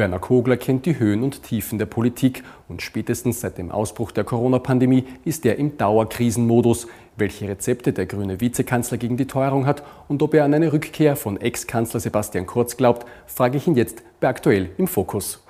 [0.00, 4.24] Werner Kogler kennt die Höhen und Tiefen der Politik und spätestens seit dem Ausbruch der
[4.24, 6.86] Corona-Pandemie ist er im Dauerkrisenmodus.
[7.18, 11.16] Welche Rezepte der grüne Vizekanzler gegen die Teuerung hat und ob er an eine Rückkehr
[11.16, 15.44] von Ex-Kanzler Sebastian Kurz glaubt, frage ich ihn jetzt bei Aktuell im Fokus.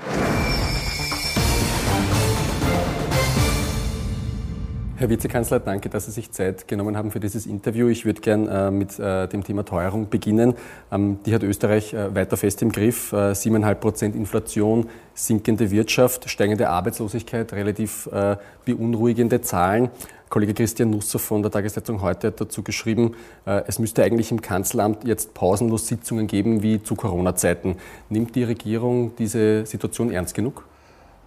[5.01, 7.89] Herr Vizekanzler, danke, dass Sie sich Zeit genommen haben für dieses Interview.
[7.89, 10.53] Ich würde gern äh, mit äh, dem Thema Teuerung beginnen.
[10.93, 13.11] Ähm, die hat Österreich äh, weiter fest im Griff.
[13.15, 18.37] Äh, siebeneinhalb Prozent Inflation, sinkende Wirtschaft, steigende Arbeitslosigkeit, relativ äh,
[18.67, 19.89] beunruhigende Zahlen.
[20.29, 24.43] Kollege Christian Nusser von der Tageszeitung heute hat dazu geschrieben, äh, es müsste eigentlich im
[24.43, 27.77] Kanzleramt jetzt pausenlos Sitzungen geben wie zu Corona-Zeiten.
[28.11, 30.67] Nimmt die Regierung diese Situation ernst genug?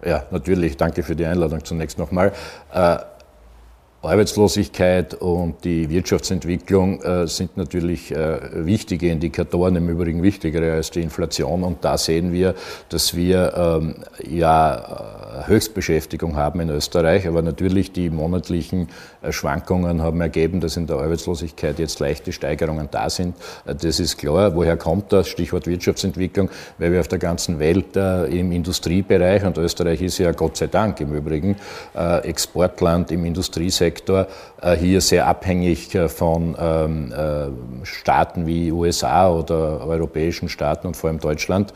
[0.04, 0.76] Ja, natürlich.
[0.76, 2.30] Danke für die Einladung zunächst nochmal.
[4.04, 11.00] Arbeitslosigkeit und die Wirtschaftsentwicklung äh, sind natürlich äh, wichtige Indikatoren, im Übrigen wichtigere als die
[11.00, 11.62] Inflation.
[11.62, 12.54] Und da sehen wir,
[12.88, 13.96] dass wir ähm,
[14.28, 18.88] ja Höchstbeschäftigung haben in Österreich, aber natürlich die monatlichen
[19.22, 23.36] äh, Schwankungen haben ergeben, dass in der Arbeitslosigkeit jetzt leichte Steigerungen da sind.
[23.66, 24.54] Äh, das ist klar.
[24.54, 25.28] Woher kommt das?
[25.28, 30.32] Stichwort Wirtschaftsentwicklung, weil wir auf der ganzen Welt äh, im Industriebereich, und Österreich ist ja
[30.32, 31.56] Gott sei Dank im Übrigen
[31.94, 33.93] Exportland im Industriesektor,
[34.78, 37.14] hier sehr abhängig von ähm,
[37.82, 41.72] Staaten wie USA oder europäischen Staaten und vor allem Deutschland.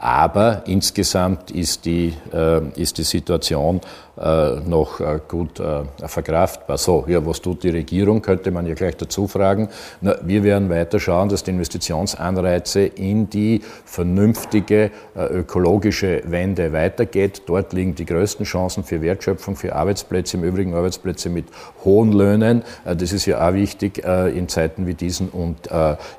[0.00, 3.80] Aber insgesamt ist die, äh, ist die Situation
[4.20, 6.76] äh, noch äh, gut äh, verkraftbar.
[6.76, 9.68] So, ja, was tut die Regierung, könnte man ja gleich dazu fragen.
[10.00, 17.42] Na, wir werden weiter schauen, dass die Investitionsanreize in die vernünftige ökologische Wende weitergeht.
[17.46, 21.46] Dort liegen die größten Chancen für Wertschöpfung, für Arbeitsplätze, im Übrigen Arbeitsplätze mit
[21.84, 22.62] hohen Löhnen.
[22.84, 25.68] Das ist ja auch wichtig in Zeiten wie diesen und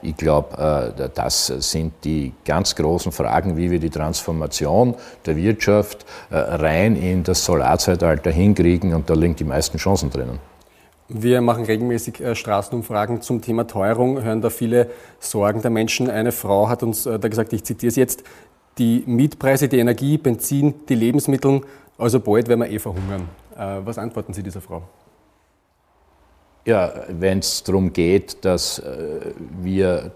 [0.01, 6.95] ich glaube, das sind die ganz großen Fragen, wie wir die Transformation der Wirtschaft rein
[6.95, 10.39] in das Solarzeitalter Zeitalter hinkriegen und da liegen die meisten Chancen drinnen.
[11.07, 16.09] Wir machen regelmäßig äh, Straßenumfragen zum Thema Teuerung, hören da viele Sorgen der Menschen.
[16.09, 18.23] Eine Frau hat uns äh, da gesagt, ich zitiere es jetzt,
[18.77, 21.61] die Mietpreise, die Energie, Benzin, die Lebensmittel,
[21.97, 23.27] also bald werden wir eh verhungern.
[23.57, 24.83] Äh, was antworten Sie dieser Frau?
[26.65, 28.83] Ja, wenn es darum geht, dass
[29.63, 30.11] wir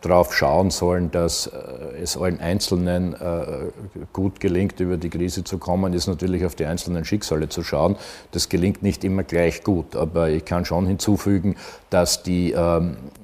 [0.00, 3.70] darauf schauen sollen, dass äh, es allen Einzelnen äh,
[4.12, 7.96] gut gelingt, über die Krise zu kommen, ist natürlich auf die einzelnen Schicksale zu schauen.
[8.32, 11.56] Das gelingt nicht immer gleich gut, aber ich kann schon hinzufügen,
[11.90, 12.96] dass die ähm,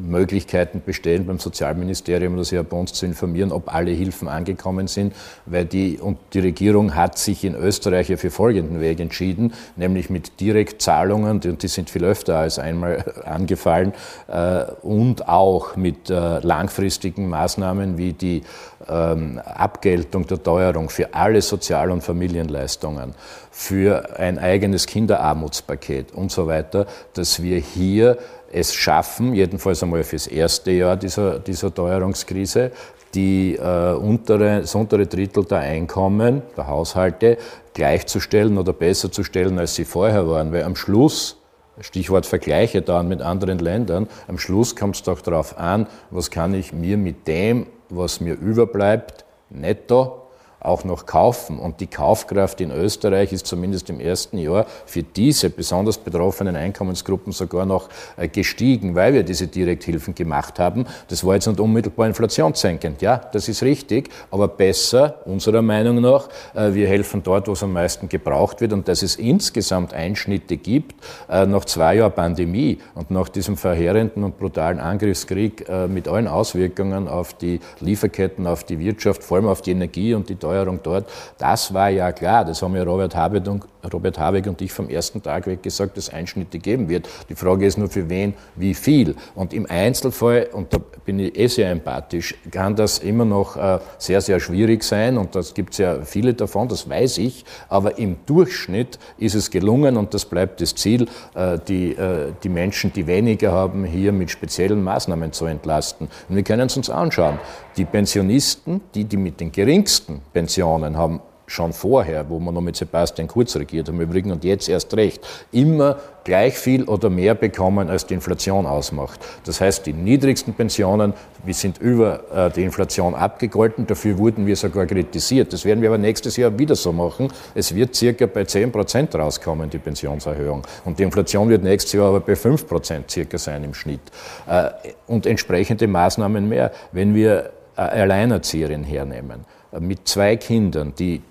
[0.00, 5.14] Möglichkeiten bestehen, beim Sozialministerium oder ja bei uns zu informieren, ob alle Hilfen angekommen sind,
[5.46, 10.10] weil die, und die Regierung hat sich in Österreich ja für folgenden Weg entschieden, nämlich
[10.10, 13.92] mit Direktzahlungen, und die sind viel öfter als einmal angefallen,
[14.28, 18.42] äh, und auch mit äh, langfristigen Maßnahmen wie die
[18.88, 23.14] ähm, Abgeltung der Teuerung für alle Sozial- und Familienleistungen,
[23.50, 28.18] für ein eigenes Kinderarmutspaket und so weiter, dass wir hier
[28.52, 32.72] es schaffen, jedenfalls einmal fürs erste Jahr dieser, dieser Teuerungskrise,
[33.14, 37.38] die äh, untere, das untere Drittel der Einkommen der Haushalte
[37.74, 40.52] gleichzustellen oder besser zu stellen, als sie vorher waren.
[40.52, 41.36] Weil am Schluss,
[41.80, 46.54] Stichwort Vergleiche dann mit anderen Ländern, am Schluss kommt es doch darauf an, was kann
[46.54, 50.27] ich mir mit dem, was mir überbleibt, netto
[50.60, 51.58] auch noch kaufen.
[51.58, 57.32] Und die Kaufkraft in Österreich ist zumindest im ersten Jahr für diese besonders betroffenen Einkommensgruppen
[57.32, 60.86] sogar noch äh, gestiegen, weil wir diese Direkthilfen gemacht haben.
[61.08, 63.02] Das war jetzt nicht unmittelbar inflationssenkend.
[63.02, 66.28] Ja, das ist richtig, aber besser, unserer Meinung nach.
[66.54, 70.56] Äh, wir helfen dort, wo es am meisten gebraucht wird und dass es insgesamt Einschnitte
[70.56, 70.96] gibt
[71.28, 77.06] äh, nach zwei Jahren Pandemie und nach diesem verheerenden und brutalen Angriffskrieg mit allen Auswirkungen
[77.08, 81.08] auf die Lieferketten, auf die Wirtschaft, vor allem auf die Energie und die Steuerung dort.
[81.36, 84.88] Das war ja klar, das haben ja Robert Habeck und, Robert Habeck und ich vom
[84.88, 87.08] ersten Tag weg gesagt, dass Einschnitte geben wird.
[87.28, 89.14] Die Frage ist nur für wen, wie viel.
[89.34, 93.78] Und im Einzelfall, und da bin ich eh sehr empathisch, kann das immer noch äh,
[93.98, 97.98] sehr, sehr schwierig sein und das gibt es ja viele davon, das weiß ich, aber
[97.98, 102.92] im Durchschnitt ist es gelungen und das bleibt das Ziel, äh, die, äh, die Menschen,
[102.92, 106.08] die weniger haben, hier mit speziellen Maßnahmen zu entlasten.
[106.28, 107.38] Und wir können es uns anschauen.
[107.76, 112.76] Die Pensionisten, die, die mit den geringsten Pensionen haben schon vorher, wo wir noch mit
[112.76, 117.88] Sebastian Kurz regiert im Übrigen und jetzt erst recht, immer gleich viel oder mehr bekommen,
[117.88, 119.18] als die Inflation ausmacht.
[119.44, 121.12] Das heißt, die niedrigsten Pensionen,
[121.44, 125.52] wir sind über äh, die Inflation abgegolten, dafür wurden wir sogar kritisiert.
[125.52, 127.32] Das werden wir aber nächstes Jahr wieder so machen.
[127.54, 130.62] Es wird circa bei 10 Prozent rauskommen, die Pensionserhöhung.
[130.84, 134.02] Und die Inflation wird nächstes Jahr aber bei 5 Prozent circa sein im Schnitt.
[134.46, 134.68] Äh,
[135.08, 136.70] und entsprechende Maßnahmen mehr.
[136.92, 139.46] Wenn wir äh, Alleinerzieherin hernehmen,
[139.78, 141.22] mit zwei Kindern, die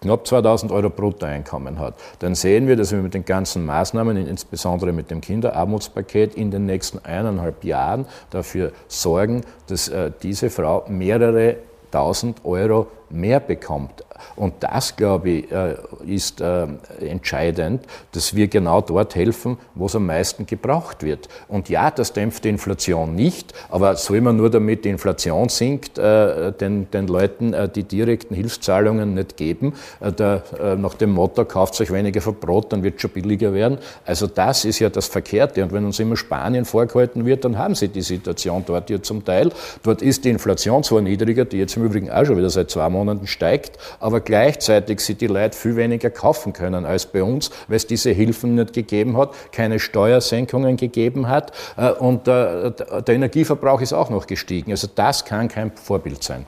[0.00, 4.92] knapp 2000 Euro Bruttoeinkommen hat, dann sehen wir, dass wir mit den ganzen Maßnahmen, insbesondere
[4.92, 11.56] mit dem Kinderarmutspaket, in den nächsten eineinhalb Jahren dafür sorgen, dass äh, diese Frau mehrere
[11.90, 14.04] tausend Euro mehr bekommt.
[14.38, 15.74] Und das, glaube ich, äh,
[16.06, 16.68] ist äh,
[17.00, 21.28] entscheidend, dass wir genau dort helfen, wo es am meisten gebraucht wird.
[21.48, 25.98] Und ja, das dämpft die Inflation nicht, aber soll man nur damit die Inflation sinkt,
[25.98, 30.42] äh, den, den Leuten die direkten Hilfszahlungen nicht geben, der,
[30.76, 33.78] nach dem Motto, kauft euch weniger für Brot, dann wird es schon billiger werden.
[34.04, 35.62] Also das ist ja das Verkehrte.
[35.62, 39.24] Und wenn uns immer Spanien vorgehalten wird, dann haben sie die Situation dort ja zum
[39.24, 39.50] Teil.
[39.82, 42.88] Dort ist die Inflation zwar niedriger, die jetzt im Übrigen auch schon wieder seit zwei
[42.88, 47.76] Monaten steigt, aber gleichzeitig sie die Leute viel weniger kaufen können als bei uns, weil
[47.76, 53.80] es diese Hilfen nicht gegeben hat, keine Steuersenkungen gegeben hat äh, und äh, der Energieverbrauch
[53.80, 54.70] ist auch noch gestiegen.
[54.70, 56.44] Also das kann kein Vorbild sein.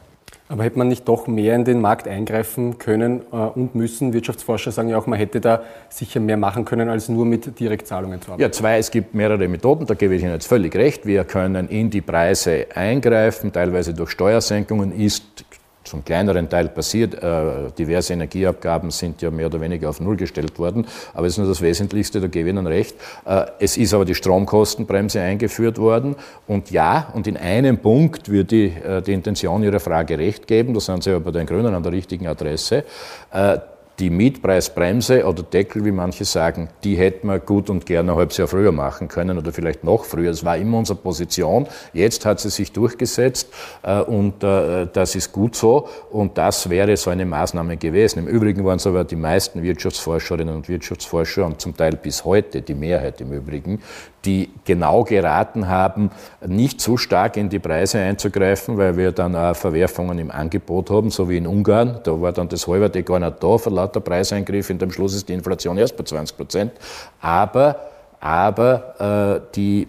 [0.51, 4.13] Aber hätte man nicht doch mehr in den Markt eingreifen können äh, und müssen?
[4.13, 8.21] Wirtschaftsforscher sagen ja auch, man hätte da sicher mehr machen können, als nur mit Direktzahlungen
[8.21, 8.43] zu arbeiten.
[8.43, 11.07] Ja, zwei, es gibt mehrere Methoden, da gebe ich Ihnen jetzt völlig recht.
[11.07, 15.45] Wir können in die Preise eingreifen, teilweise durch Steuersenkungen ist
[15.91, 17.15] zum kleineren Teil passiert.
[17.15, 21.39] Äh, diverse Energieabgaben sind ja mehr oder weniger auf Null gestellt worden, aber es ist
[21.39, 22.95] nur das Wesentlichste, da gebe ich Ihnen recht.
[23.27, 26.15] Äh, es ist aber die Stromkostenbremse eingeführt worden
[26.47, 30.75] und ja, und in einem Punkt würde ich äh, die Intention Ihrer Frage recht geben,
[30.75, 32.85] da sind Sie aber bei den Grünen an der richtigen Adresse.
[34.01, 38.39] Die Mietpreisbremse oder Deckel, wie manche sagen, die hätten wir gut und gerne ein halbes
[38.39, 40.31] Jahr früher machen können oder vielleicht noch früher.
[40.31, 41.67] Das war immer unsere Position.
[41.93, 43.53] Jetzt hat sie sich durchgesetzt
[43.83, 48.21] äh, und äh, das ist gut so und das wäre so eine Maßnahme gewesen.
[48.21, 52.63] Im Übrigen waren es aber die meisten Wirtschaftsforscherinnen und Wirtschaftsforscher und zum Teil bis heute,
[52.63, 53.81] die Mehrheit im Übrigen,
[54.25, 56.11] die genau geraten haben,
[56.47, 61.11] nicht zu stark in die Preise einzugreifen, weil wir dann auch Verwerfungen im Angebot haben,
[61.11, 62.01] so wie in Ungarn.
[62.05, 63.59] Da war dann das halbe gar nicht da
[63.91, 66.73] lauter Preiseingriff und am Schluss ist die Inflation erst bei 20 Prozent.
[67.21, 67.81] Aber,
[68.21, 69.89] aber äh, die,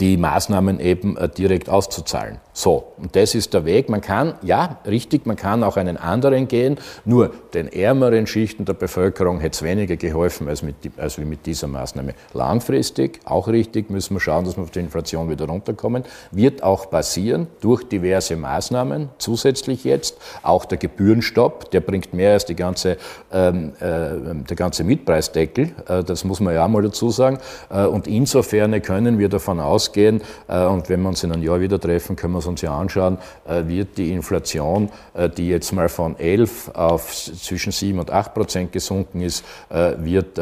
[0.00, 2.38] die Maßnahmen eben äh, direkt auszuzahlen.
[2.54, 3.88] So, und das ist der Weg.
[3.88, 6.76] Man kann, ja, richtig, man kann auch einen anderen gehen,
[7.06, 11.66] nur den ärmeren Schichten der Bevölkerung hätte es weniger geholfen als, mit, als mit dieser
[11.66, 12.12] Maßnahme.
[12.34, 16.04] Langfristig, auch richtig, müssen wir schauen, dass wir auf die Inflation wieder runterkommen.
[16.30, 20.18] Wird auch passieren durch diverse Maßnahmen, zusätzlich jetzt.
[20.42, 22.98] Auch der Gebührenstopp, der bringt mehr als die ganze,
[23.32, 27.38] ähm, äh, der ganze Mietpreisdeckel, äh, das muss man ja auch mal dazu sagen.
[27.70, 31.58] Äh, und insofern können wir davon ausgehen, äh, und wenn wir uns in einem Jahr
[31.60, 35.72] wieder treffen, können wir wir uns ja anschauen, äh, wird die Inflation, äh, die jetzt
[35.72, 40.40] mal von 11 auf zwischen 7 und 8 Prozent gesunken ist, äh, wird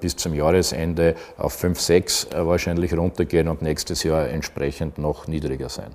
[0.00, 5.90] bis zum Jahresende auf 5, 6 wahrscheinlich runtergehen und nächstes Jahr entsprechend noch niedriger sein.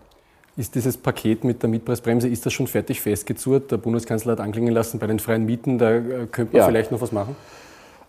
[0.55, 3.71] Ist dieses Paket mit der Mietpreisbremse, ist das schon fertig festgezurrt?
[3.71, 6.65] Der Bundeskanzler hat anklingen lassen bei den freien Mieten, da könnte man ja.
[6.65, 7.35] vielleicht noch was machen?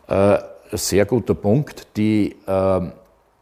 [0.09, 0.39] Äh,
[0.73, 1.87] sehr guter Punkt.
[1.97, 2.81] Die äh,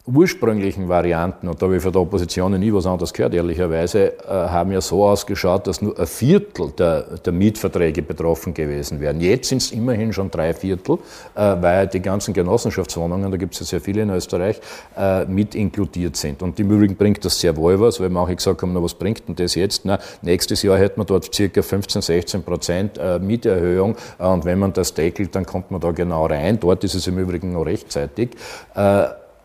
[0.06, 4.29] ursprünglichen Varianten, und da habe ich von der Opposition nie was anderes gehört, ehrlicherweise, äh,
[4.29, 9.20] haben ja so ausgeschaut, dass nur ein Viertel der, der Mietverträge betroffen gewesen wären.
[9.20, 10.99] Jetzt sind es immerhin schon drei Viertel,
[11.35, 14.61] äh, weil die ganzen Genossenschaftswohnungen, da gibt es ja sehr viele in Österreich,
[14.97, 16.41] äh, mit inkludiert sind.
[16.41, 19.26] Und im Übrigen bringt das sehr wohl was, weil manche gesagt haben, na, was bringt
[19.26, 19.85] denn das jetzt?
[19.85, 24.95] Na, nächstes Jahr hätten wir dort circa 15, 16 Prozent Mieterhöhung und wenn man das
[24.95, 26.59] deckelt, dann kommt man da genau rein.
[26.61, 28.30] Dort ist es im Übrigen noch rechtzeitig.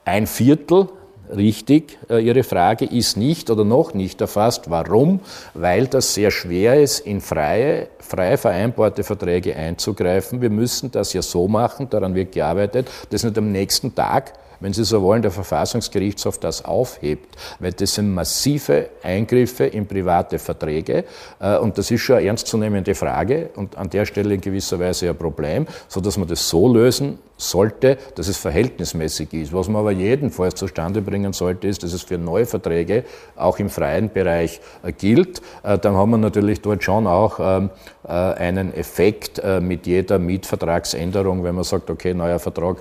[0.03, 0.88] Ein Viertel,
[1.36, 4.70] richtig, äh, Ihre Frage ist nicht oder noch nicht erfasst.
[4.70, 5.20] Warum?
[5.53, 10.41] Weil das sehr schwer ist, in freie, frei vereinbarte Verträge einzugreifen.
[10.41, 14.73] Wir müssen das ja so machen, daran wird gearbeitet, dass nicht am nächsten Tag wenn
[14.73, 21.03] Sie so wollen, der Verfassungsgerichtshof das aufhebt, weil das sind massive Eingriffe in private Verträge
[21.39, 25.09] äh, und das ist schon eine ernstzunehmende Frage und an der Stelle in gewisser Weise
[25.09, 29.53] ein Problem, so dass man das so lösen sollte, dass es verhältnismäßig ist.
[29.53, 33.03] Was man aber jedenfalls zustande bringen sollte, ist, dass es für neue Verträge
[33.35, 35.41] auch im freien Bereich äh, gilt.
[35.63, 37.71] Äh, dann haben wir natürlich dort schon auch ähm,
[38.03, 42.77] äh, einen Effekt mit jeder Mietvertragsänderung, wenn man sagt, okay, neuer Vertrag,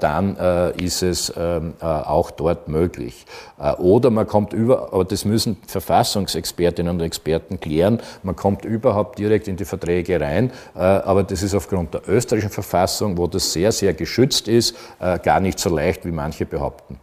[0.00, 0.36] dann
[0.76, 3.26] ist es ähm, auch dort möglich.
[3.78, 9.48] Oder man kommt über, aber das müssen Verfassungsexpertinnen und Experten klären, man kommt überhaupt direkt
[9.48, 13.94] in die Verträge rein, aber das ist aufgrund der österreichischen Verfassung, wo das sehr, sehr
[13.94, 16.98] geschützt ist, äh, gar nicht so leicht, wie manche behaupten.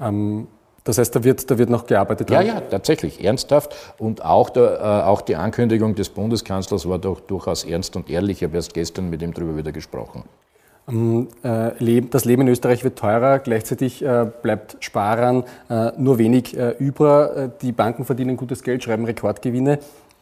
[0.00, 0.48] Ähm
[0.84, 2.30] das heißt, da wird, da wird noch gearbeitet?
[2.30, 3.74] Ja, ja, tatsächlich, ernsthaft.
[3.98, 8.40] Und auch, der, äh, auch die Ankündigung des Bundeskanzlers war doch durchaus ernst und ehrlich.
[8.40, 10.22] Ich habe erst gestern mit ihm darüber wieder gesprochen.
[10.88, 16.56] Ähm, äh, das Leben in Österreich wird teurer, gleichzeitig äh, bleibt Sparern äh, nur wenig
[16.78, 17.50] über.
[17.62, 19.78] Die Banken verdienen gutes Geld, schreiben Rekordgewinne.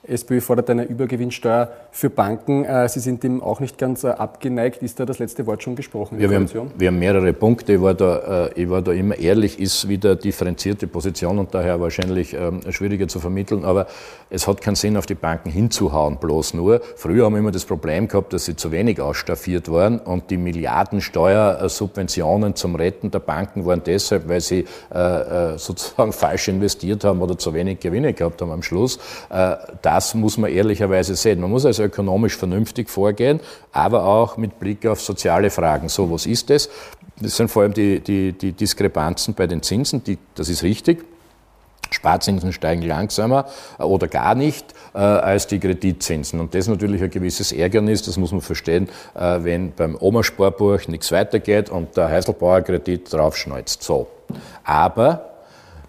[0.07, 2.65] SPÖ fordert eine Übergewinnsteuer für Banken.
[2.65, 4.83] Äh, Sie sind dem auch nicht ganz äh, abgeneigt.
[4.83, 6.21] Ist da das letzte Wort schon gesprochen?
[6.21, 7.73] Ja, wir, haben, wir, haben, mehrere Punkte.
[7.75, 11.81] Ich war, da, äh, ich war da immer ehrlich, ist wieder differenzierte Position und daher
[11.81, 13.65] wahrscheinlich ähm, schwieriger zu vermitteln.
[13.65, 13.87] Aber
[14.29, 16.83] es hat keinen Sinn, auf die Banken hinzuhauen, bloß nur.
[16.97, 20.37] Früher haben wir immer das Problem gehabt, dass sie zu wenig ausstaffiert waren und die
[20.37, 24.65] Milliardensteuersubventionen zum Retten der Banken waren deshalb, weil sie
[25.57, 28.99] sozusagen falsch investiert haben oder zu wenig Gewinne gehabt haben am Schluss.
[29.29, 31.41] Da das muss man ehrlicherweise sehen.
[31.41, 33.39] Man muss also ökonomisch vernünftig vorgehen,
[33.71, 35.89] aber auch mit Blick auf soziale Fragen.
[35.89, 36.69] So, was ist das?
[37.21, 41.05] Das sind vor allem die, die, die Diskrepanzen bei den Zinsen, die, das ist richtig.
[41.91, 43.47] Sparzinsen steigen langsamer
[43.79, 46.41] oder gar nicht äh, als die Kreditzinsen.
[46.41, 50.89] Und das ist natürlich ein gewisses Ärgernis, das muss man verstehen, äh, wenn beim Oma-Sparbuch
[50.89, 53.85] nichts weitergeht und der Heiselbauer-Kredit draufschneuzt.
[53.85, 54.09] So.
[54.65, 55.34] Aber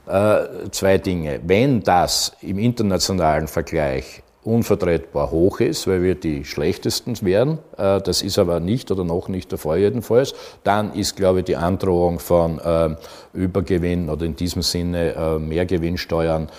[0.07, 1.39] äh, zwei Dinge.
[1.45, 8.21] Wenn das im internationalen Vergleich unvertretbar hoch ist, weil wir die schlechtesten wären, äh, das
[8.21, 12.19] ist aber nicht oder noch nicht der Fall jedenfalls, dann ist, glaube ich, die Androhung
[12.19, 12.95] von äh,
[13.33, 16.49] Übergewinn oder in diesem Sinne Mehrgewinnsteuern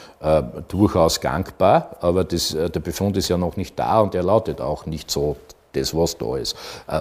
[0.68, 4.86] durchaus gangbar, aber das, der Befund ist ja noch nicht da und er lautet auch
[4.86, 5.36] nicht so
[5.72, 6.56] das, was da ist.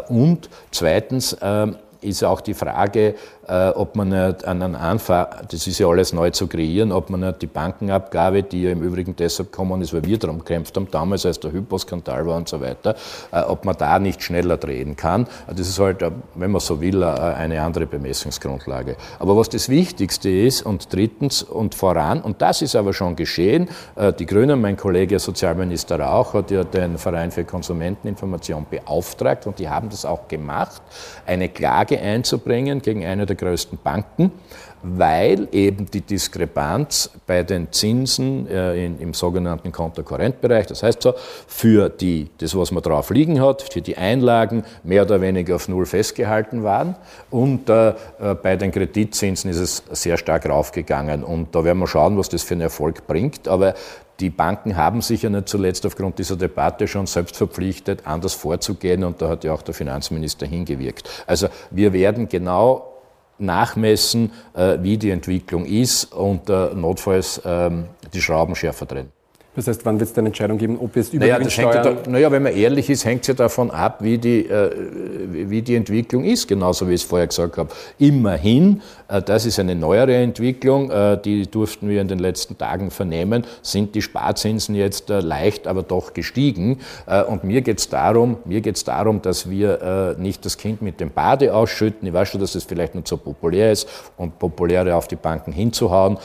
[0.07, 3.15] Und zweitens ähm, ist auch die Frage,
[3.47, 7.09] äh, ob man nicht an einen Anfang, das ist ja alles neu zu kreieren, ob
[7.09, 10.75] man nicht die Bankenabgabe, die ja im Übrigen deshalb gekommen ist, weil wir darum gekämpft
[10.75, 12.95] haben, damals als der Hypo-Skandal war und so weiter,
[13.31, 15.27] äh, ob man da nicht schneller drehen kann.
[15.47, 18.95] Das ist halt, äh, wenn man so will, eine andere Bemessungsgrundlage.
[19.19, 23.69] Aber was das Wichtigste ist und drittens und voran, und das ist aber schon geschehen,
[24.19, 29.69] die Grünen, mein Kollege Sozialminister Rauch, hat ja den Verein für Konsumenteninformation beauftragt und die
[29.69, 30.81] haben das auch gemacht,
[31.25, 34.31] eine Klage einzubringen gegen eine der der größten Banken,
[34.81, 41.13] weil eben die Diskrepanz bei den Zinsen äh, in, im sogenannten Kontokorrentbereich, das heißt so,
[41.47, 45.67] für die, das, was man drauf liegen hat, für die Einlagen mehr oder weniger auf
[45.67, 46.95] Null festgehalten waren.
[47.31, 47.93] Und äh, äh,
[48.41, 51.23] bei den Kreditzinsen ist es sehr stark raufgegangen.
[51.23, 53.47] Und da werden wir schauen, was das für einen Erfolg bringt.
[53.47, 53.73] Aber
[54.19, 59.03] die Banken haben sich ja nicht zuletzt aufgrund dieser Debatte schon selbst verpflichtet, anders vorzugehen.
[59.03, 61.09] Und da hat ja auch der Finanzminister hingewirkt.
[61.25, 62.94] Also wir werden genau
[63.37, 69.14] nachmessen, äh, wie die Entwicklung ist und äh, notfalls ähm, die Schrauben schärfer drehen.
[69.55, 71.95] Das heißt, wann wird es eine Entscheidung geben, ob es über naja, das hängt ja
[72.09, 74.69] naja, wenn man ehrlich ist, hängt es ja davon ab, wie die, äh,
[75.49, 77.69] wie die Entwicklung ist, genauso wie ich es vorher gesagt habe.
[77.97, 82.91] Immerhin, äh, das ist eine neuere Entwicklung, äh, die durften wir in den letzten Tagen
[82.91, 86.79] vernehmen, sind die Sparzinsen jetzt äh, leicht, aber doch gestiegen.
[87.05, 90.81] Äh, und mir geht es darum, mir geht's darum, dass wir äh, nicht das Kind
[90.81, 92.05] mit dem Bade ausschütten.
[92.05, 95.51] Ich weiß schon, dass es vielleicht nicht so populär ist und populäre auf die Banken
[95.51, 96.17] hinzuhauen.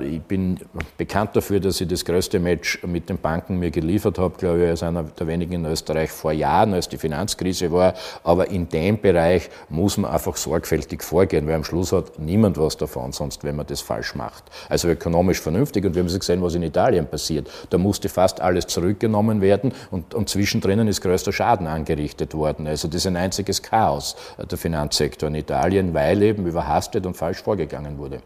[0.00, 0.58] ich bin
[0.96, 4.64] bekannt dafür, dass ich das größte Match Package mit den Banken mir geliefert habe, glaube
[4.64, 7.94] ich, als einer der wenigen in Österreich vor Jahren, als die Finanzkrise war.
[8.22, 12.76] Aber in dem Bereich muss man einfach sorgfältig vorgehen, weil am Schluss hat niemand was
[12.76, 14.44] davon, sonst wenn man das falsch macht.
[14.68, 17.50] Also ökonomisch vernünftig und wir haben sie gesehen, was in Italien passiert.
[17.70, 22.66] Da musste fast alles zurückgenommen werden und, und zwischendrin ist größter Schaden angerichtet worden.
[22.66, 27.16] Also das ist ein einziges Chaos, äh, der Finanzsektor in Italien, weil eben überhastet und
[27.16, 28.20] falsch vorgegangen wurde.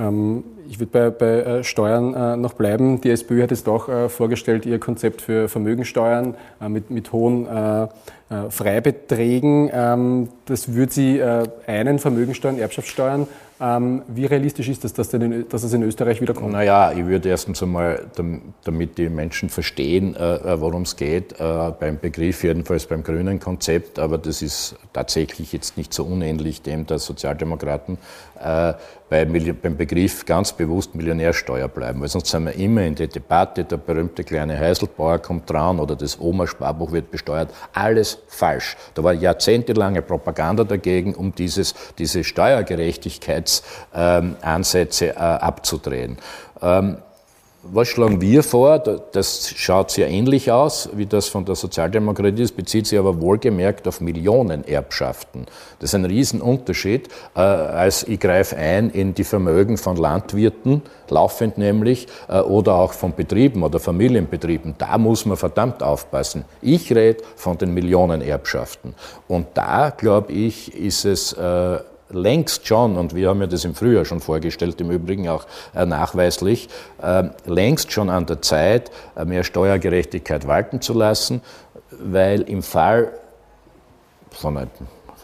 [0.00, 3.00] Ähm, ich würde bei, bei äh, Steuern äh, noch bleiben.
[3.00, 6.34] Die SPÖ hat jetzt auch äh, vorgestellt, ihr Konzept für Vermögensteuern
[6.68, 7.46] mit, mit hohen
[8.50, 9.70] Freibeträgen.
[9.72, 11.22] Ähm, das würde sie
[11.66, 13.26] einen Vermögensteuern, Erbschaftssteuern
[13.62, 16.52] wie realistisch ist das, dass, in, dass es in Österreich wiederkommt?
[16.52, 18.06] Naja, ich würde erstens einmal,
[18.64, 23.38] damit die Menschen verstehen, äh, äh, worum es geht, äh, beim Begriff, jedenfalls beim grünen
[23.38, 27.98] Konzept, aber das ist tatsächlich jetzt nicht so unähnlich dem der Sozialdemokraten,
[29.10, 33.76] beim Begriff ganz bewusst Millionärsteuer bleiben, weil sonst sind wir immer in der Debatte, der
[33.76, 37.50] berühmte kleine Heiselbauer kommt dran oder das Oma-Sparbuch wird besteuert.
[37.74, 38.78] Alles falsch.
[38.94, 43.49] Da war jahrzehntelange Propaganda dagegen, um dieses, diese Steuergerechtigkeit
[43.92, 46.16] Ansätze äh, abzudrehen.
[46.62, 46.98] Ähm,
[47.62, 48.78] was schlagen wir vor?
[48.78, 52.40] Das schaut sehr ähnlich aus wie das von der Sozialdemokratie.
[52.40, 55.44] Das bezieht sich aber wohlgemerkt auf Millionenerbschaften.
[55.78, 60.80] Das ist ein Riesenunterschied, äh, als ich greife ein in die Vermögen von Landwirten,
[61.10, 64.76] laufend nämlich, äh, oder auch von Betrieben oder Familienbetrieben.
[64.78, 66.46] Da muss man verdammt aufpassen.
[66.62, 68.94] Ich rede von den Millionenerbschaften.
[69.28, 71.36] Und da, glaube ich, ist es
[72.10, 75.86] längst schon, und wir haben ja das im Frühjahr schon vorgestellt, im Übrigen auch äh,
[75.86, 76.68] nachweislich,
[77.02, 81.40] äh, längst schon an der Zeit, äh, mehr Steuergerechtigkeit walten zu lassen,
[81.90, 83.12] weil im Fall
[84.30, 84.68] von einer,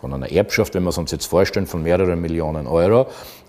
[0.00, 3.07] von einer Erbschaft, wenn wir es uns jetzt vorstellen, von mehreren Millionen Euro,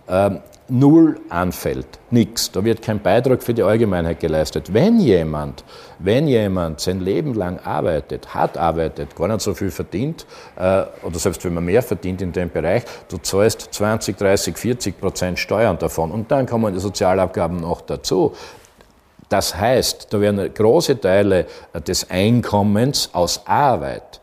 [0.07, 0.39] ähm,
[0.69, 2.51] null anfällt, nichts.
[2.51, 4.73] Da wird kein Beitrag für die Allgemeinheit geleistet.
[4.73, 5.63] Wenn jemand,
[5.99, 10.25] wenn jemand sein Leben lang arbeitet, hart arbeitet, gar nicht so viel verdient,
[10.57, 14.99] äh, oder selbst wenn man mehr verdient in dem Bereich, du zahlst 20, 30, 40
[14.99, 18.33] Prozent Steuern davon und dann kommen die Sozialabgaben noch dazu.
[19.29, 21.47] Das heißt, da werden große Teile
[21.85, 24.21] des Einkommens aus Arbeit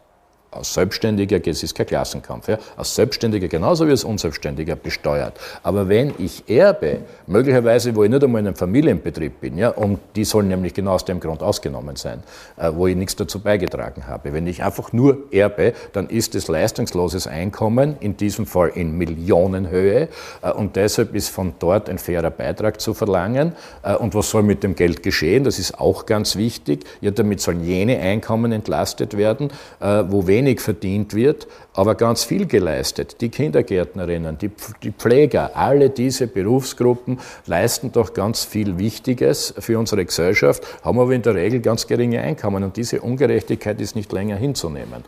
[0.55, 5.39] als Selbstständiger, es ist kein Klassenkampf, ja, als Selbstständiger genauso wie als Unselbstständiger besteuert.
[5.63, 9.99] Aber wenn ich erbe, möglicherweise, wo ich nicht einmal in einem Familienbetrieb bin, ja, und
[10.17, 12.23] die sollen nämlich genau aus dem Grund ausgenommen sein,
[12.57, 14.33] äh, wo ich nichts dazu beigetragen habe.
[14.33, 20.09] Wenn ich einfach nur erbe, dann ist es leistungsloses Einkommen, in diesem Fall in Millionenhöhe,
[20.43, 23.53] äh, und deshalb ist von dort ein fairer Beitrag zu verlangen.
[23.83, 25.45] Äh, und was soll mit dem Geld geschehen?
[25.45, 26.85] Das ist auch ganz wichtig.
[27.01, 32.47] Ja, damit sollen jene Einkommen entlastet werden, wo wenig wenig verdient wird, aber ganz viel
[32.47, 33.21] geleistet.
[33.21, 34.51] Die Kindergärtnerinnen, die,
[34.83, 41.13] die Pfleger, alle diese Berufsgruppen leisten doch ganz viel Wichtiges für unsere Gesellschaft, haben aber
[41.13, 45.05] in der Regel ganz geringe Einkommen und diese Ungerechtigkeit ist nicht länger hinzunehmen.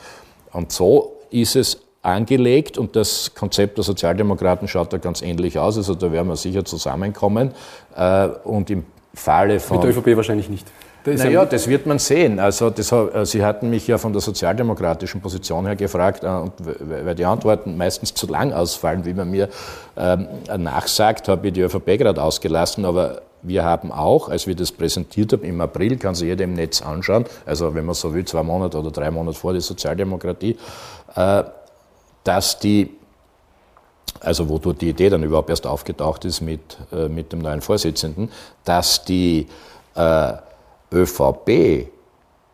[0.52, 5.76] Und so ist es angelegt und das Konzept der Sozialdemokraten schaut da ganz ähnlich aus.
[5.76, 7.52] Also da werden wir sicher zusammenkommen
[7.94, 9.78] äh, und im Falle von.
[9.78, 10.66] Mit der ÖVP wahrscheinlich nicht.
[11.06, 12.40] Das naja, das wird man sehen.
[12.40, 16.52] Also das, äh, Sie hatten mich ja von der sozialdemokratischen Position her gefragt, äh, und
[16.80, 19.48] weil die Antworten meistens zu lang ausfallen, wie man mir
[19.96, 24.72] ähm, nachsagt, habe ich die ÖVP gerade ausgelassen, aber wir haben auch, als wir das
[24.72, 28.24] präsentiert haben im April, kann sich jeder im Netz anschauen, also wenn man so will,
[28.24, 30.56] zwei Monate oder drei Monate vor der Sozialdemokratie,
[31.14, 31.44] äh,
[32.24, 32.90] dass die
[34.18, 36.78] also wo die Idee dann überhaupt erst aufgetaucht ist mit,
[37.10, 38.30] mit dem neuen Vorsitzenden,
[38.64, 39.46] dass die
[39.94, 40.32] äh,
[40.92, 41.48] ÖVP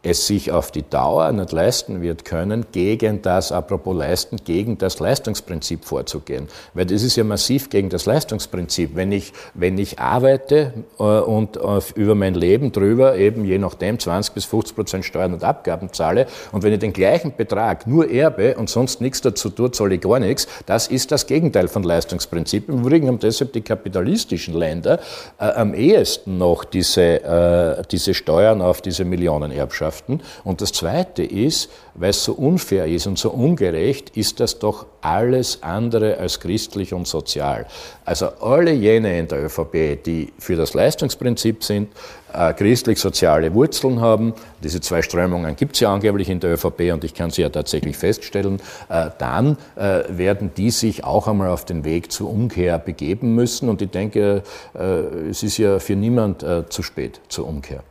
[0.03, 4.99] es sich auf die Dauer nicht leisten wird können, gegen das, apropos leisten, gegen das
[4.99, 6.49] Leistungsprinzip vorzugehen.
[6.75, 8.97] Weil das ist ja massiv gegen das Leistungsprinzip.
[8.97, 11.59] Wenn ich, wenn ich arbeite äh, und
[11.95, 16.27] über mein Leben drüber eben je nachdem 20 bis 50 Prozent Steuern und Abgaben zahle
[16.51, 20.01] und wenn ich den gleichen Betrag nur erbe und sonst nichts dazu tue, zahle ich
[20.01, 22.69] gar nichts, das ist das Gegenteil von Leistungsprinzip.
[22.69, 24.99] Im Übrigen haben deshalb die kapitalistischen Länder
[25.39, 30.21] äh, am ehesten noch diese, äh, diese Steuern auf diese Millionenerbschaft Gesellschaften.
[30.45, 34.87] Und das Zweite ist, weil es so unfair ist und so ungerecht, ist das doch
[35.03, 37.67] alles andere als christlich und sozial.
[38.05, 41.89] Also alle jene in der ÖVP, die für das Leistungsprinzip sind,
[42.33, 47.05] äh, christlich-soziale Wurzeln haben, diese zwei Strömungen gibt es ja angeblich in der ÖVP und
[47.05, 51.65] ich kann sie ja tatsächlich feststellen, äh, dann äh, werden die sich auch einmal auf
[51.67, 54.43] den Weg zur Umkehr begeben müssen und ich denke,
[54.75, 54.81] äh,
[55.29, 57.83] es ist ja für niemand äh, zu spät zur Umkehr.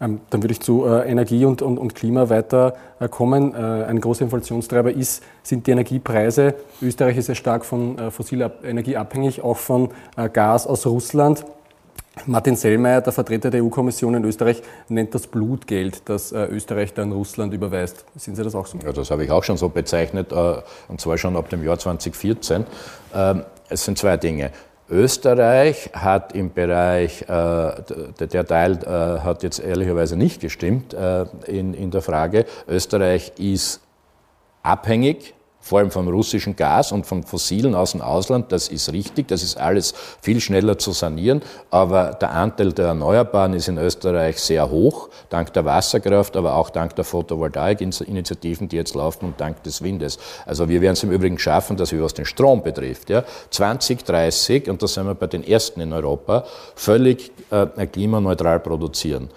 [0.00, 3.54] Ähm, dann würde ich zu äh, Energie und, und, und Klima weiterkommen.
[3.54, 6.54] Äh, ein großer Inflationstreiber ist, sind die Energiepreise.
[6.82, 9.90] Österreich ist sehr stark von äh, fossiler Energie abhängig, auch von
[10.32, 11.44] Gas aus Russland.
[12.24, 17.52] Martin Sellmeier, der Vertreter der EU-Kommission in Österreich, nennt das Blutgeld, das Österreich dann Russland
[17.52, 18.06] überweist.
[18.16, 18.78] Sehen Sie das auch so?
[18.82, 22.64] Ja, das habe ich auch schon so bezeichnet, und zwar schon ab dem Jahr 2014.
[23.14, 24.50] Ähm, es sind zwei Dinge.
[24.88, 27.26] Österreich hat im Bereich, äh,
[28.20, 33.80] der Teil äh, hat jetzt ehrlicherweise nicht gestimmt äh, in, in der Frage, Österreich ist
[34.62, 35.34] abhängig
[35.66, 39.42] vor allem vom russischen Gas und vom Fossilen aus dem Ausland, das ist richtig, das
[39.42, 44.70] ist alles viel schneller zu sanieren, aber der Anteil der Erneuerbaren ist in Österreich sehr
[44.70, 49.82] hoch, dank der Wasserkraft, aber auch dank der Photovoltaik-Initiativen, die jetzt laufen und dank des
[49.82, 50.20] Windes.
[50.44, 54.70] Also wir werden es im Übrigen schaffen, dass wir, was den Strom betrifft, ja, 2030,
[54.70, 56.44] und da sind wir bei den ersten in Europa,
[56.76, 59.30] völlig äh, klimaneutral produzieren.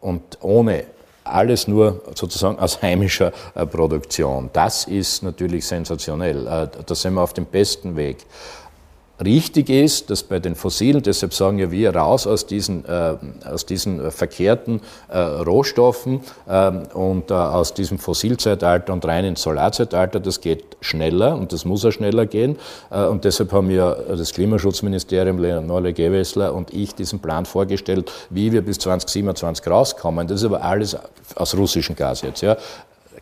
[0.00, 0.95] Und ohne
[1.26, 4.50] alles nur sozusagen aus heimischer äh, Produktion.
[4.52, 6.46] Das ist natürlich sensationell.
[6.46, 8.18] Äh, da sind wir auf dem besten Weg
[9.24, 13.66] richtig ist, dass bei den Fossilen, deshalb sagen ja wir raus aus diesen, äh, aus
[13.66, 20.76] diesen verkehrten äh, Rohstoffen äh, und aus diesem Fossilzeitalter und rein ins Solarzeitalter, das geht
[20.80, 22.58] schneller und das muss auch schneller gehen.
[22.90, 28.52] Äh, und deshalb haben wir das Klimaschutzministerium, Leonore Gewessler und ich diesen Plan vorgestellt, wie
[28.52, 30.26] wir bis 2027 rauskommen.
[30.26, 30.96] Das ist aber alles
[31.34, 32.42] aus russischem Gas jetzt.
[32.42, 32.56] Ja.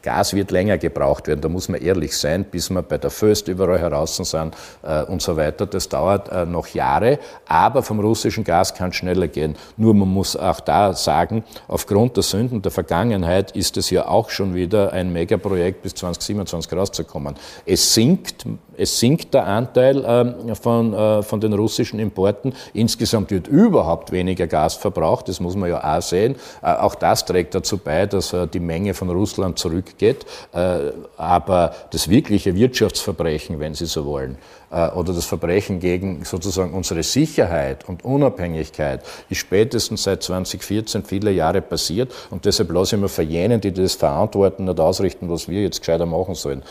[0.04, 3.48] Gas wird länger gebraucht werden, da muss man ehrlich sein, bis wir bei der Föst
[3.48, 5.66] überall heraus sind äh, und so weiter.
[5.66, 9.56] Das dauert äh, noch Jahre, aber vom russischen Gas kann es schneller gehen.
[9.76, 14.30] Nur man muss auch da sagen, aufgrund der Sünden der Vergangenheit ist es ja auch
[14.30, 17.34] schon wieder ein Megaprojekt bis 2027 rauszukommen.
[17.66, 22.52] Es sinkt, es sinkt der Anteil äh, von, von den russischen Importen.
[22.72, 26.36] Insgesamt wird überhaupt weniger Gas verbraucht, das muss man ja auch sehen.
[26.62, 30.26] Äh, auch das trägt dazu bei, dass äh, die Menge von Russland zurück geht.
[30.52, 34.38] Äh, aber das wirkliche Wirtschaftsverbrechen, wenn Sie so wollen,
[34.70, 41.30] äh, oder das Verbrechen gegen sozusagen unsere Sicherheit und Unabhängigkeit ist spätestens seit 2014 viele
[41.30, 45.62] Jahre passiert und deshalb lasse ich mir jenen, die das verantworten, nicht ausrichten, was wir
[45.62, 46.62] jetzt gescheiter machen sollen.